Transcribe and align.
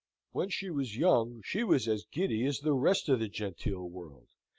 When 0.31 0.49
she 0.49 0.71
was 0.71 0.97
young, 0.97 1.43
she 1.45 1.63
was 1.63 1.87
as 1.87 2.05
giddy 2.11 2.43
as 2.47 2.61
the 2.61 2.73
rest 2.73 3.07
of 3.07 3.19
the 3.19 3.27
genteel 3.29 3.87
world. 3.87 4.29